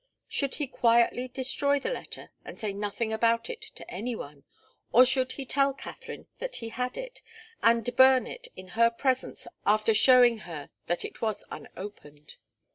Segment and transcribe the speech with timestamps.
[0.27, 4.45] Should he quietly destroy the letter and say nothing about it to any one,
[4.91, 7.21] or should he tell Katharine that he had it,
[7.61, 12.37] and burn it in her presence after showing her that it was unopened?